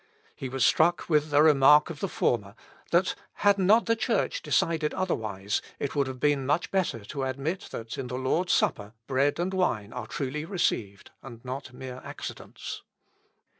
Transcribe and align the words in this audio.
He 0.35 0.49
was 0.49 0.65
struck 0.65 1.07
with 1.09 1.31
a 1.31 1.43
remark 1.43 1.91
of 1.91 1.99
the 1.99 2.07
former 2.07 2.55
that 2.89 3.13
had 3.45 3.59
not 3.59 3.85
the 3.85 3.95
Church 3.95 4.41
decided 4.41 4.95
otherwise, 4.95 5.61
it 5.77 5.93
would 5.93 6.07
have 6.07 6.19
been 6.19 6.43
much 6.43 6.71
better 6.71 7.05
to 7.05 7.23
admit 7.23 7.67
that 7.69 7.99
in 7.99 8.07
the 8.07 8.17
Lord's 8.17 8.51
Supper 8.53 8.93
bread 9.05 9.37
and 9.39 9.53
wine 9.53 9.93
are 9.93 10.07
truly 10.07 10.43
received, 10.43 11.11
and 11.21 11.45
not 11.45 11.71
mere 11.71 12.01
accidents. 12.03 12.81